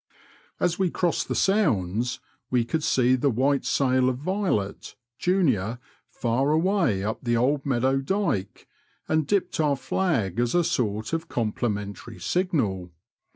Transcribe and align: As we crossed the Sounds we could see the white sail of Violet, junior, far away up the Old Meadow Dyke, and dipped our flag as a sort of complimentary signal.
As 0.59 0.79
we 0.79 0.89
crossed 0.89 1.27
the 1.27 1.35
Sounds 1.35 2.19
we 2.49 2.65
could 2.65 2.83
see 2.83 3.13
the 3.15 3.29
white 3.29 3.65
sail 3.65 4.09
of 4.09 4.17
Violet, 4.17 4.95
junior, 5.19 5.77
far 6.09 6.49
away 6.49 7.03
up 7.03 7.19
the 7.23 7.37
Old 7.37 7.67
Meadow 7.67 7.99
Dyke, 7.99 8.67
and 9.07 9.27
dipped 9.27 9.59
our 9.59 9.75
flag 9.75 10.39
as 10.39 10.55
a 10.55 10.63
sort 10.63 11.13
of 11.13 11.27
complimentary 11.29 12.17
signal. 12.17 12.89